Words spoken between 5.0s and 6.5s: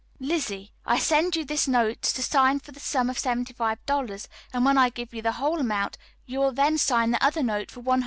you the whole amount you